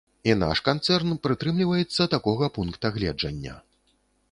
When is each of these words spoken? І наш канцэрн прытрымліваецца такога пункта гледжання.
І 0.29 0.33
наш 0.43 0.61
канцэрн 0.69 1.11
прытрымліваецца 1.27 2.09
такога 2.15 2.51
пункта 2.59 2.93
гледжання. 2.99 3.53